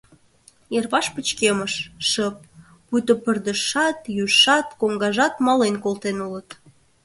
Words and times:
Йырваш 0.73 1.07
пычкемыш, 1.15 1.73
шып, 2.09 2.35
пуйто 2.87 3.13
пырдыжшат, 3.23 3.97
южшат, 4.23 4.67
коҥгажат 4.79 5.33
мален 5.45 5.75
колтен 5.83 6.17
улыт. 6.27 6.49